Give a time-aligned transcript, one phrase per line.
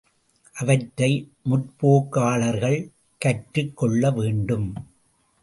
[0.53, 1.31] அவற்றை
[1.49, 2.79] முற்போக்காளர்கள்
[3.17, 4.67] கற்றுக் கொள்ள வேண்டும்.